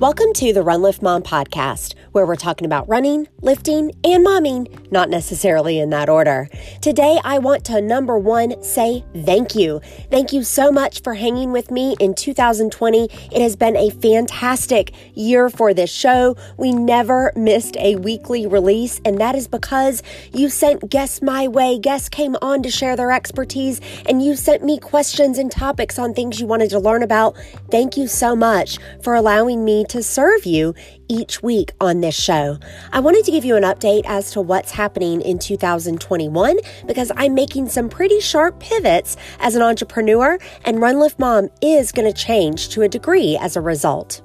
Welcome 0.00 0.32
to 0.36 0.54
the 0.54 0.62
Run 0.62 0.80
Lift 0.80 1.02
Mom 1.02 1.22
podcast, 1.22 1.94
where 2.12 2.24
we're 2.24 2.34
talking 2.34 2.64
about 2.64 2.88
running, 2.88 3.28
lifting, 3.42 3.92
and 4.02 4.24
momming, 4.24 4.90
not 4.90 5.10
necessarily 5.10 5.78
in 5.78 5.90
that 5.90 6.08
order. 6.08 6.48
Today, 6.80 7.20
I 7.22 7.38
want 7.38 7.66
to 7.66 7.82
number 7.82 8.18
one 8.18 8.62
say 8.62 9.04
thank 9.26 9.54
you. 9.54 9.82
Thank 10.10 10.32
you 10.32 10.42
so 10.42 10.72
much 10.72 11.02
for 11.02 11.12
hanging 11.12 11.52
with 11.52 11.70
me 11.70 11.96
in 12.00 12.14
2020. 12.14 13.10
It 13.30 13.42
has 13.42 13.56
been 13.56 13.76
a 13.76 13.90
fantastic 13.90 14.94
year 15.14 15.50
for 15.50 15.74
this 15.74 15.92
show. 15.92 16.34
We 16.56 16.72
never 16.72 17.30
missed 17.36 17.76
a 17.76 17.96
weekly 17.96 18.46
release, 18.46 19.02
and 19.04 19.20
that 19.20 19.34
is 19.34 19.48
because 19.48 20.02
you 20.32 20.48
sent 20.48 20.88
guests 20.88 21.20
my 21.20 21.46
way. 21.46 21.78
Guests 21.78 22.08
came 22.08 22.36
on 22.40 22.62
to 22.62 22.70
share 22.70 22.96
their 22.96 23.12
expertise, 23.12 23.82
and 24.08 24.24
you 24.24 24.34
sent 24.34 24.64
me 24.64 24.78
questions 24.78 25.36
and 25.36 25.52
topics 25.52 25.98
on 25.98 26.14
things 26.14 26.40
you 26.40 26.46
wanted 26.46 26.70
to 26.70 26.78
learn 26.78 27.02
about. 27.02 27.36
Thank 27.70 27.98
you 27.98 28.08
so 28.08 28.34
much 28.34 28.78
for 29.02 29.14
allowing 29.14 29.62
me 29.62 29.84
to 29.90 30.02
serve 30.02 30.46
you 30.46 30.74
each 31.08 31.42
week 31.42 31.72
on 31.80 32.00
this 32.00 32.14
show. 32.14 32.58
I 32.92 33.00
wanted 33.00 33.24
to 33.24 33.30
give 33.30 33.44
you 33.44 33.56
an 33.56 33.64
update 33.64 34.02
as 34.06 34.30
to 34.32 34.40
what's 34.40 34.70
happening 34.70 35.20
in 35.20 35.38
2021 35.38 36.58
because 36.86 37.10
I'm 37.16 37.34
making 37.34 37.68
some 37.68 37.88
pretty 37.88 38.20
sharp 38.20 38.60
pivots 38.60 39.16
as 39.40 39.56
an 39.56 39.62
entrepreneur, 39.62 40.38
and 40.64 40.80
Run 40.80 41.00
Lift 41.00 41.18
Mom 41.18 41.48
is 41.60 41.92
going 41.92 42.10
to 42.10 42.16
change 42.16 42.68
to 42.70 42.82
a 42.82 42.88
degree 42.88 43.36
as 43.40 43.56
a 43.56 43.60
result. 43.60 44.22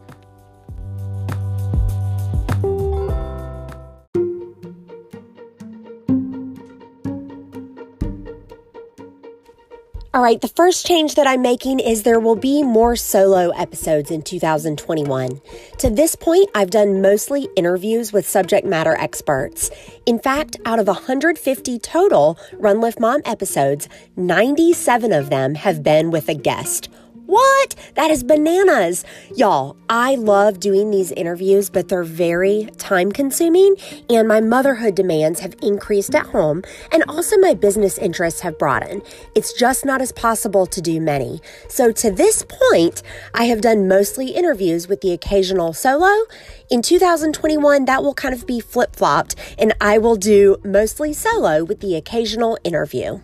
Right, 10.26 10.42
the 10.42 10.48
first 10.48 10.88
change 10.88 11.14
that 11.14 11.28
I'm 11.28 11.44
making 11.44 11.80
is 11.80 12.02
there 12.02 12.20
will 12.20 12.36
be 12.36 12.64
more 12.64 12.96
solo 12.96 13.52
episodes 13.52 14.10
in 14.10 14.24
2021. 14.24 15.40
To 15.78 15.90
this 15.92 16.16
point, 16.16 16.50
I've 16.56 16.72
done 16.72 17.00
mostly 17.00 17.48
interviews 17.56 18.12
with 18.12 18.28
subject 18.28 18.66
matter 18.66 18.96
experts. 18.96 19.70
In 20.08 20.18
fact, 20.18 20.58
out 20.66 20.80
of 20.80 20.88
150 20.88 21.78
total 21.78 22.40
Run 22.54 22.82
Lift 22.82 23.00
Mom 23.00 23.22
episodes, 23.24 23.88
97 24.16 25.14
of 25.14 25.30
them 25.30 25.54
have 25.54 25.84
been 25.84 26.10
with 26.10 26.28
a 26.28 26.34
guest 26.34 26.90
what? 27.36 27.76
That 27.96 28.12
is 28.12 28.24
bananas. 28.24 29.04
Y'all, 29.36 29.76
I 29.90 30.16
love 30.16 30.62
doing 30.62 30.90
these 30.90 31.12
interviews, 31.12 31.70
but 31.70 31.90
they're 31.90 32.04
very 32.04 32.70
time 32.78 33.12
consuming, 33.12 33.76
and 34.10 34.26
my 34.26 34.40
motherhood 34.40 34.96
demands 34.96 35.42
have 35.42 35.54
increased 35.62 36.16
at 36.16 36.28
home, 36.28 36.64
and 36.94 37.04
also 37.10 37.38
my 37.38 37.54
business 37.54 37.98
interests 37.98 38.40
have 38.40 38.58
broadened. 38.58 39.02
It's 39.36 39.52
just 39.52 39.84
not 39.84 40.02
as 40.02 40.14
possible 40.14 40.66
to 40.66 40.82
do 40.82 41.02
many. 41.02 41.42
So, 41.68 41.92
to 41.92 42.10
this 42.10 42.46
point, 42.48 43.04
I 43.34 43.46
have 43.46 43.60
done 43.60 43.90
mostly 43.90 44.30
interviews 44.30 44.88
with 44.88 45.02
the 45.02 45.12
occasional 45.12 45.74
solo. 45.74 46.26
In 46.70 46.82
2021, 46.82 47.84
that 47.84 48.02
will 48.02 48.14
kind 48.14 48.34
of 48.34 48.48
be 48.48 48.62
flip 48.62 48.96
flopped, 48.96 49.36
and 49.58 49.74
I 49.82 49.98
will 49.98 50.16
do 50.16 50.56
mostly 50.64 51.12
solo 51.12 51.66
with 51.66 51.82
the 51.82 51.96
occasional 51.96 52.58
interview. 52.64 53.20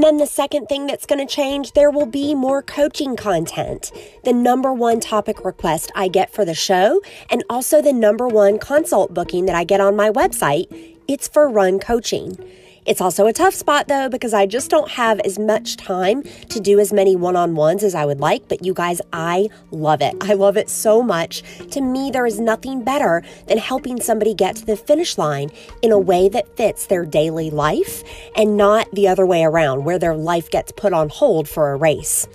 And 0.00 0.06
then 0.06 0.16
the 0.16 0.26
second 0.26 0.64
thing 0.64 0.86
that's 0.86 1.04
going 1.04 1.18
to 1.18 1.30
change, 1.30 1.72
there 1.72 1.90
will 1.90 2.06
be 2.06 2.34
more 2.34 2.62
coaching 2.62 3.16
content. 3.16 3.92
The 4.24 4.32
number 4.32 4.72
one 4.72 4.98
topic 4.98 5.44
request 5.44 5.92
I 5.94 6.08
get 6.08 6.32
for 6.32 6.42
the 6.42 6.54
show, 6.54 7.02
and 7.28 7.44
also 7.50 7.82
the 7.82 7.92
number 7.92 8.26
one 8.26 8.58
consult 8.58 9.12
booking 9.12 9.44
that 9.44 9.54
I 9.54 9.64
get 9.64 9.78
on 9.78 9.96
my 9.96 10.08
website, 10.08 10.96
it's 11.06 11.28
for 11.28 11.50
run 11.50 11.78
coaching. 11.78 12.38
It's 12.86 13.00
also 13.00 13.26
a 13.26 13.32
tough 13.32 13.54
spot 13.54 13.88
though 13.88 14.08
because 14.08 14.32
I 14.32 14.46
just 14.46 14.70
don't 14.70 14.90
have 14.90 15.20
as 15.20 15.38
much 15.38 15.76
time 15.76 16.22
to 16.22 16.60
do 16.60 16.78
as 16.78 16.92
many 16.92 17.14
one 17.14 17.36
on 17.36 17.54
ones 17.54 17.84
as 17.84 17.94
I 17.94 18.04
would 18.04 18.20
like. 18.20 18.48
But 18.48 18.64
you 18.64 18.74
guys, 18.74 19.00
I 19.12 19.48
love 19.70 20.00
it. 20.00 20.14
I 20.20 20.34
love 20.34 20.56
it 20.56 20.70
so 20.70 21.02
much. 21.02 21.42
To 21.70 21.80
me, 21.80 22.10
there 22.10 22.26
is 22.26 22.40
nothing 22.40 22.82
better 22.82 23.22
than 23.46 23.58
helping 23.58 24.00
somebody 24.00 24.34
get 24.34 24.56
to 24.56 24.66
the 24.66 24.76
finish 24.76 25.18
line 25.18 25.50
in 25.82 25.92
a 25.92 25.98
way 25.98 26.28
that 26.30 26.56
fits 26.56 26.86
their 26.86 27.04
daily 27.04 27.50
life 27.50 28.02
and 28.34 28.56
not 28.56 28.90
the 28.92 29.08
other 29.08 29.26
way 29.26 29.44
around 29.44 29.84
where 29.84 29.98
their 29.98 30.16
life 30.16 30.50
gets 30.50 30.72
put 30.72 30.92
on 30.92 31.08
hold 31.08 31.48
for 31.48 31.72
a 31.72 31.76
race. 31.76 32.26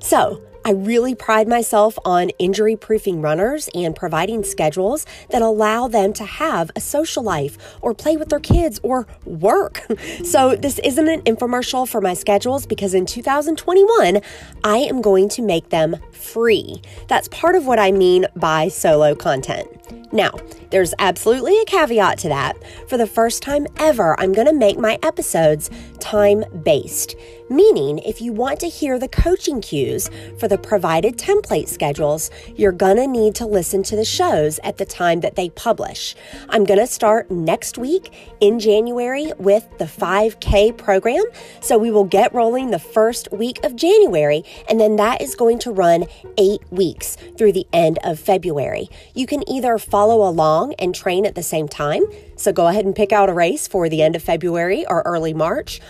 So, 0.00 0.42
I 0.64 0.72
really 0.72 1.14
pride 1.14 1.48
myself 1.48 1.98
on 2.04 2.30
injury 2.38 2.76
proofing 2.76 3.20
runners 3.20 3.68
and 3.74 3.94
providing 3.94 4.44
schedules 4.44 5.06
that 5.30 5.42
allow 5.42 5.88
them 5.88 6.12
to 6.14 6.24
have 6.24 6.70
a 6.76 6.80
social 6.80 7.22
life 7.22 7.56
or 7.80 7.94
play 7.94 8.16
with 8.16 8.28
their 8.28 8.40
kids 8.40 8.80
or 8.82 9.06
work. 9.24 9.86
So, 10.24 10.56
this 10.56 10.78
isn't 10.80 11.08
an 11.08 11.22
infomercial 11.22 11.88
for 11.88 12.00
my 12.00 12.14
schedules 12.14 12.66
because 12.66 12.92
in 12.92 13.06
2021, 13.06 14.20
I 14.64 14.78
am 14.78 15.00
going 15.00 15.28
to 15.30 15.42
make 15.42 15.70
them 15.70 15.96
free. 16.12 16.82
That's 17.08 17.28
part 17.28 17.54
of 17.54 17.66
what 17.66 17.78
I 17.78 17.92
mean 17.92 18.26
by 18.34 18.68
solo 18.68 19.14
content. 19.14 19.97
Now, 20.12 20.32
there's 20.70 20.94
absolutely 20.98 21.60
a 21.60 21.64
caveat 21.64 22.18
to 22.18 22.28
that. 22.28 22.56
For 22.88 22.96
the 22.96 23.06
first 23.06 23.42
time 23.42 23.66
ever, 23.76 24.18
I'm 24.18 24.32
going 24.32 24.46
to 24.46 24.54
make 24.54 24.78
my 24.78 24.98
episodes 25.02 25.70
time 26.00 26.44
based, 26.62 27.16
meaning 27.50 27.98
if 27.98 28.20
you 28.20 28.32
want 28.32 28.60
to 28.60 28.68
hear 28.68 28.98
the 28.98 29.08
coaching 29.08 29.60
cues 29.60 30.10
for 30.38 30.48
the 30.48 30.56
provided 30.56 31.18
template 31.18 31.68
schedules, 31.68 32.30
you're 32.56 32.72
going 32.72 32.96
to 32.96 33.06
need 33.06 33.34
to 33.34 33.46
listen 33.46 33.82
to 33.82 33.96
the 33.96 34.04
shows 34.04 34.58
at 34.62 34.78
the 34.78 34.86
time 34.86 35.20
that 35.20 35.36
they 35.36 35.50
publish. 35.50 36.14
I'm 36.48 36.64
going 36.64 36.80
to 36.80 36.86
start 36.86 37.30
next 37.30 37.76
week 37.76 38.12
in 38.40 38.58
January 38.58 39.32
with 39.38 39.66
the 39.78 39.84
5K 39.84 40.76
program. 40.78 41.24
So 41.60 41.76
we 41.76 41.90
will 41.90 42.04
get 42.04 42.32
rolling 42.32 42.70
the 42.70 42.78
first 42.78 43.28
week 43.32 43.62
of 43.64 43.76
January, 43.76 44.44
and 44.70 44.80
then 44.80 44.96
that 44.96 45.20
is 45.20 45.34
going 45.34 45.58
to 45.60 45.70
run 45.72 46.06
eight 46.38 46.62
weeks 46.70 47.16
through 47.36 47.52
the 47.52 47.66
end 47.72 47.98
of 48.04 48.18
February. 48.18 48.88
You 49.14 49.26
can 49.26 49.48
either 49.48 49.76
follow 49.78 49.97
along 50.06 50.74
and 50.74 50.94
train 50.94 51.26
at 51.26 51.34
the 51.34 51.42
same 51.42 51.68
time, 51.68 52.04
so 52.36 52.52
go 52.52 52.68
ahead 52.68 52.84
and 52.84 52.94
pick 52.94 53.12
out 53.12 53.28
a 53.28 53.34
race 53.34 53.66
for 53.66 53.88
the 53.88 54.02
end 54.02 54.16
of 54.16 54.22
February 54.22 54.86
or 54.86 55.02
early 55.02 55.34
March 55.34 55.80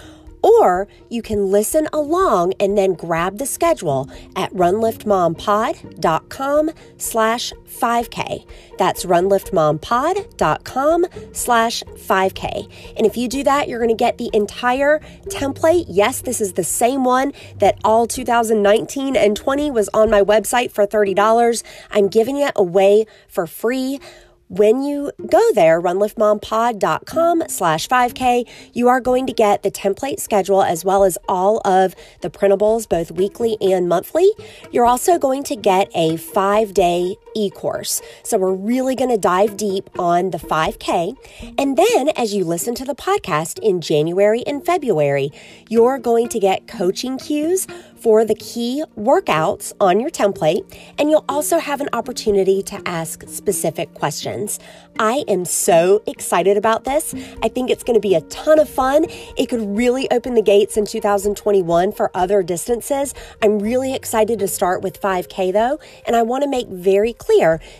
or 0.43 0.89
you 1.09 1.23
can 1.23 1.51
listen 1.51 1.89
along 1.93 2.53
and 2.61 2.77
then 2.77 2.95
grab 2.95 3.39
the 3.39 3.47
schedule 3.47 4.11
at 4.37 4.53
runliftmompod.com 4.53 6.71
slash 6.97 7.53
5K. 7.67 8.45
That's 8.79 9.05
runliftmompod.com 9.05 11.07
slash 11.33 11.83
5K. 11.83 12.71
And 12.97 13.07
if 13.07 13.17
you 13.17 13.29
do 13.29 13.45
that, 13.45 13.69
you're 13.69 13.79
going 13.79 13.89
to 13.89 13.95
get 13.95 14.19
the 14.19 14.31
entire 14.33 14.99
template. 15.27 15.85
Yes, 15.89 16.23
this 16.23 16.41
is 16.41 16.55
the 16.55 16.65
same 16.65 17.05
one 17.05 17.33
that 17.59 17.79
all 17.85 18.07
2019 18.07 19.15
and 19.17 19.37
20 19.37 19.71
was 19.71 19.91
on 19.95 20.11
my 20.11 20.23
website 20.23 20.73
for 20.73 20.87
$30. 20.87 21.63
I'm 21.91 22.09
giving 22.09 22.39
it 22.39 22.53
away 22.57 23.05
for 23.29 23.47
free 23.47 24.01
when 24.49 24.83
you 24.83 25.13
go 25.27 25.53
there, 25.53 25.81
runliftmompod.com 25.81 27.45
slash 27.49 27.89
5K, 27.89 28.49
you 28.73 28.89
are 28.89 29.01
going 29.01 29.27
to 29.27 29.33
get 29.33 29.63
the 29.63 29.71
template 29.71 30.21
schedule 30.21 30.63
as 30.63 30.85
well 30.85 31.05
as 31.05 31.19
all 31.29 31.61
of 31.67 31.95
the 32.23 32.31
printables, 32.31 32.89
both 32.89 33.11
weekly 33.11 33.57
and 33.61 33.89
monthly. 33.89 34.31
You're 34.71 34.87
also 34.87 35.19
going 35.19 35.45
to 35.45 35.57
get 35.57 35.91
a 35.95 36.17
five 36.17 36.75
day 36.75 37.17
e 37.39 37.51
course. 37.51 38.03
So 38.25 38.37
we're 38.37 38.53
really 38.53 38.97
going 38.97 39.11
to 39.11 39.19
dive 39.19 39.57
deep 39.57 39.89
on 39.99 40.31
the 40.31 40.39
5K. 40.39 41.17
And 41.57 41.77
then 41.77 42.09
as 42.11 42.35
you 42.35 42.45
listen 42.45 42.75
to 42.77 42.85
the 42.85 42.95
podcast 42.95 43.59
in 43.61 43.81
January 43.81 44.43
and 44.47 44.65
February, 44.65 45.31
you're 45.69 45.99
going 45.99 46.29
to 46.31 46.41
get 46.41 46.67
coaching 46.67 47.19
cues 47.19 47.67
for 48.01 48.25
the 48.25 48.35
key 48.35 48.85
workouts 48.97 49.73
on 49.81 49.99
your 50.01 50.11
template, 50.11 50.63
and 50.99 51.11
you'll 51.11 51.25
also 51.29 51.59
have 51.59 51.81
an 51.81 51.89
opportunity 51.93 52.63
to 52.63 52.81
ask 52.87 53.29
specific 53.29 53.93
questions. 53.95 54.61
I 55.01 55.25
am 55.29 55.45
so 55.45 56.03
excited 56.07 56.57
about 56.57 56.85
this. 56.85 57.15
I 57.43 57.49
think 57.49 57.71
it's 57.71 57.83
going 57.83 57.95
to 57.95 58.01
be 58.01 58.15
a 58.15 58.21
ton 58.23 58.59
of 58.59 58.69
fun. 58.69 59.07
It 59.37 59.49
could 59.49 59.77
really 59.77 60.11
open 60.11 60.35
the 60.35 60.43
gates 60.43 60.77
in 60.77 60.87
2021 60.87 61.93
for 61.93 62.11
other 62.15 62.43
distances. 62.43 63.15
I'm 63.43 63.59
really 63.59 63.95
excited 63.95 64.39
to 64.39 64.49
start 64.49 64.83
with 64.83 65.01
5K 65.01 65.53
though, 65.53 65.79
and 66.07 66.15
I 66.15 66.23
want 66.23 66.45
to 66.45 66.49
make 66.49 66.69
very 66.69 67.13
clear 67.13 67.28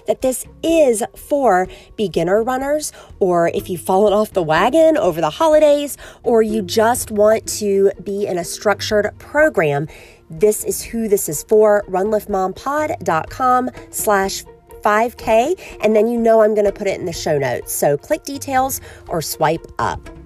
that 0.07 0.23
this 0.23 0.45
is 0.63 1.03
for 1.17 1.67
beginner 1.97 2.43
runners, 2.43 2.93
or 3.19 3.49
if 3.49 3.69
you've 3.69 3.81
fallen 3.81 4.13
off 4.13 4.33
the 4.33 4.43
wagon 4.43 4.97
over 4.97 5.21
the 5.21 5.31
holidays, 5.31 5.97
or 6.23 6.43
you 6.43 6.63
just 6.63 7.11
want 7.11 7.47
to 7.47 7.91
be 8.03 8.27
in 8.27 8.39
a 8.39 8.45
structured 8.45 9.11
program 9.19 9.87
this 10.31 10.65
is 10.65 10.83
who 10.83 11.09
this 11.09 11.29
is 11.29 11.43
for. 11.45 11.85
runliftmompod.com 11.89 13.71
slash 13.91 14.45
5K. 14.83 15.79
And 15.83 15.97
then 15.97 16.07
you 16.07 16.19
know 16.19 16.43
I'm 16.43 16.55
going 16.55 16.67
to 16.67 16.73
put 16.73 16.87
it 16.87 16.99
in 16.99 17.07
the 17.07 17.13
show 17.13 17.39
notes. 17.39 17.73
So 17.73 17.97
click 17.97 18.25
details 18.25 18.81
or 19.09 19.23
swipe 19.23 19.67
up. 19.79 20.18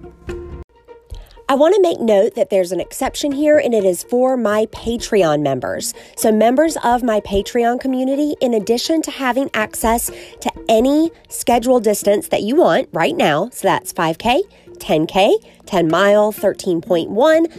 I 1.53 1.55
want 1.55 1.75
to 1.75 1.81
make 1.83 1.99
note 1.99 2.33
that 2.33 2.49
there's 2.49 2.71
an 2.71 2.79
exception 2.79 3.31
here, 3.31 3.59
and 3.59 3.75
it 3.75 3.85
is 3.85 4.01
for 4.01 4.35
my 4.35 4.65
Patreon 4.71 5.43
members. 5.43 5.93
So, 6.17 6.31
members 6.31 6.77
of 6.83 7.03
my 7.03 7.19
Patreon 7.19 7.79
community, 7.79 8.33
in 8.41 8.55
addition 8.55 9.03
to 9.03 9.11
having 9.11 9.51
access 9.53 10.07
to 10.07 10.51
any 10.67 11.11
scheduled 11.29 11.83
distance 11.83 12.29
that 12.29 12.41
you 12.41 12.55
want 12.55 12.89
right 12.91 13.15
now, 13.15 13.49
so 13.51 13.67
that's 13.67 13.93
5K, 13.93 14.41
10K, 14.79 15.35
10 15.73 15.89
mile, 15.89 16.31
13.1, 16.31 17.07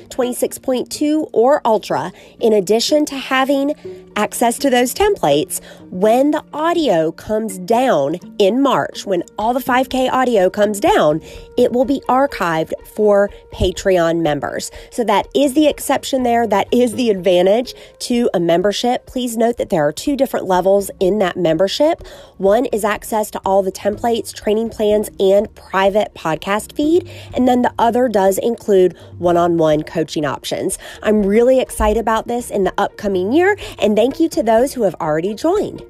26.2, 0.09 1.31
or 1.33 1.61
ultra, 1.65 2.13
in 2.39 2.53
addition 2.53 3.05
to 3.05 3.17
having 3.17 3.75
access 4.15 4.57
to 4.57 4.71
those 4.71 4.95
templates, 4.95 5.61
when 5.91 6.31
the 6.31 6.45
audio 6.53 7.11
comes 7.11 7.59
down 7.59 8.15
in 8.39 8.63
March, 8.63 9.05
when 9.05 9.25
all 9.37 9.53
the 9.53 9.59
5K 9.59 10.13
audio 10.13 10.49
comes 10.49 10.79
down, 10.79 11.21
it 11.59 11.73
will 11.73 11.85
be 11.85 12.01
archived 12.09 12.73
for 12.95 13.31
Patreon 13.53 14.21
members. 14.21 14.71
So 14.93 15.03
that 15.03 15.27
is 15.35 15.55
the 15.55 15.67
exception 15.67 16.23
there. 16.23 16.47
That 16.47 16.69
is 16.73 16.95
the 16.95 17.11
advantage 17.11 17.75
to 18.01 18.31
a 18.33 18.39
membership. 18.39 19.07
Please 19.07 19.37
note 19.37 19.57
that 19.57 19.71
there 19.71 19.85
are 19.85 19.93
two 19.93 20.17
different 20.17 20.47
levels 20.47 20.89
in 21.01 21.19
that 21.19 21.37
membership. 21.37 22.07
One 22.37 22.67
is 22.67 22.85
access 22.85 23.29
to 23.33 23.41
all 23.45 23.65
the 23.65 23.73
templates, 23.73 24.33
training 24.33 24.71
plans, 24.71 25.11
and 25.19 25.53
private 25.57 26.15
podcast 26.15 26.77
feed. 26.77 27.11
And 27.35 27.49
then 27.49 27.63
the 27.63 27.75
other 27.77 28.04
does 28.09 28.39
include 28.39 28.97
one 29.19 29.37
on 29.37 29.57
one 29.57 29.83
coaching 29.83 30.25
options. 30.25 30.79
I'm 31.03 31.23
really 31.23 31.61
excited 31.61 32.01
about 32.01 32.27
this 32.27 32.51
in 32.51 32.65
the 32.65 32.75
upcoming 32.79 33.33
year. 33.33 33.57
And 33.79 33.97
thank 33.97 34.21
you 34.21 34.29
to 34.31 34.43
those 34.43 34.75
who 34.75 34.83
have 34.83 34.95
already 35.01 35.35
joined. 35.35 35.83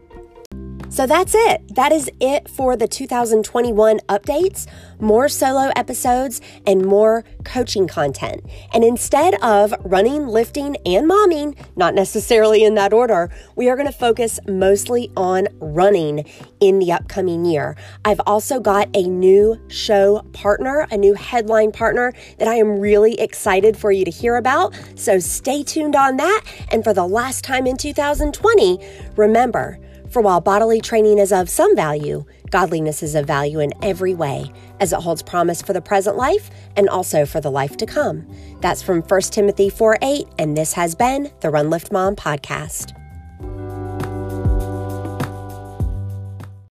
So 0.94 1.08
that's 1.08 1.34
it. 1.34 1.74
That 1.74 1.90
is 1.90 2.08
it 2.20 2.48
for 2.48 2.76
the 2.76 2.86
2021 2.86 3.98
updates, 4.08 4.68
more 5.00 5.28
solo 5.28 5.72
episodes, 5.74 6.40
and 6.68 6.86
more 6.86 7.24
coaching 7.44 7.88
content. 7.88 8.44
And 8.72 8.84
instead 8.84 9.34
of 9.42 9.74
running, 9.80 10.28
lifting, 10.28 10.76
and 10.86 11.10
momming, 11.10 11.58
not 11.74 11.94
necessarily 11.94 12.62
in 12.62 12.76
that 12.76 12.92
order, 12.92 13.28
we 13.56 13.68
are 13.68 13.74
going 13.74 13.88
to 13.90 13.92
focus 13.92 14.38
mostly 14.46 15.10
on 15.16 15.48
running 15.58 16.26
in 16.60 16.78
the 16.78 16.92
upcoming 16.92 17.44
year. 17.44 17.76
I've 18.04 18.20
also 18.24 18.60
got 18.60 18.88
a 18.94 19.02
new 19.02 19.60
show 19.66 20.22
partner, 20.32 20.86
a 20.92 20.96
new 20.96 21.14
headline 21.14 21.72
partner 21.72 22.12
that 22.38 22.46
I 22.46 22.54
am 22.54 22.78
really 22.78 23.18
excited 23.18 23.76
for 23.76 23.90
you 23.90 24.04
to 24.04 24.12
hear 24.12 24.36
about. 24.36 24.78
So 24.94 25.18
stay 25.18 25.64
tuned 25.64 25.96
on 25.96 26.18
that. 26.18 26.44
And 26.70 26.84
for 26.84 26.94
the 26.94 27.04
last 27.04 27.42
time 27.42 27.66
in 27.66 27.76
2020, 27.76 28.78
remember, 29.16 29.80
for 30.14 30.22
while 30.22 30.40
bodily 30.40 30.80
training 30.80 31.18
is 31.18 31.32
of 31.32 31.50
some 31.50 31.74
value, 31.74 32.24
godliness 32.50 33.02
is 33.02 33.16
of 33.16 33.26
value 33.26 33.58
in 33.58 33.72
every 33.82 34.14
way, 34.14 34.48
as 34.78 34.92
it 34.92 35.00
holds 35.00 35.24
promise 35.24 35.60
for 35.60 35.72
the 35.72 35.80
present 35.82 36.16
life 36.16 36.50
and 36.76 36.88
also 36.88 37.26
for 37.26 37.40
the 37.40 37.50
life 37.50 37.76
to 37.76 37.84
come. 37.84 38.24
That's 38.60 38.80
from 38.80 39.02
1 39.02 39.20
Timothy 39.22 39.68
4 39.68 39.98
8, 40.00 40.28
and 40.38 40.56
this 40.56 40.72
has 40.74 40.94
been 40.94 41.32
the 41.40 41.50
Run 41.50 41.68
Lift 41.68 41.90
Mom 41.90 42.14
podcast. 42.14 42.92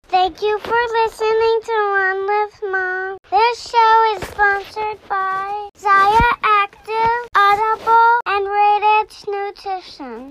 Thank 0.07 0.41
you 0.41 0.57
for 0.59 0.81
listening 1.03 1.59
to 1.65 1.73
Run 1.97 2.25
Lift 2.25 2.63
Mom. 2.71 3.17
This 3.29 3.69
show 3.69 4.15
is 4.15 4.23
sponsored 4.29 4.99
by 5.09 5.67
Zaya 5.77 6.31
Active, 6.43 7.27
Audible, 7.35 8.19
and 8.25 8.47
Radiant 8.47 9.25
Nutrition. 9.27 10.21